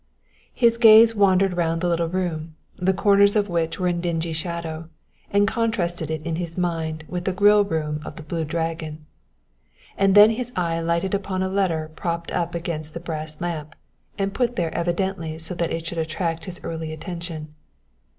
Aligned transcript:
His 0.55 0.77
gaze 0.79 1.13
wandered 1.13 1.55
round 1.55 1.79
the 1.81 1.87
little 1.87 2.07
room, 2.09 2.55
the 2.75 2.91
corners 2.91 3.35
of 3.35 3.49
which 3.49 3.79
were 3.79 3.87
in 3.87 3.99
a 3.99 4.01
dingy 4.01 4.33
shadow, 4.33 4.89
and 5.29 5.47
contrasted 5.47 6.09
it 6.09 6.25
in 6.25 6.37
his 6.37 6.57
mind 6.57 7.03
with 7.07 7.25
the 7.25 7.31
grill 7.31 7.63
room 7.63 8.01
of 8.03 8.15
the 8.15 8.23
Blue 8.23 8.43
Dragon. 8.43 9.03
And 9.95 10.15
then 10.15 10.31
his 10.31 10.51
eye 10.55 10.79
lighted 10.79 11.13
upon 11.13 11.43
a 11.43 11.49
letter 11.49 11.91
propped 11.95 12.31
up 12.31 12.55
against 12.55 12.95
the 12.95 12.99
brass 12.99 13.39
lamp 13.41 13.75
and 14.17 14.33
put 14.33 14.55
there 14.55 14.73
evidently 14.73 15.37
so 15.37 15.53
that 15.53 15.69
it 15.71 15.85
should 15.85 15.99
attract 15.99 16.45
his 16.45 16.59
early 16.63 16.91
attention. 16.91 17.53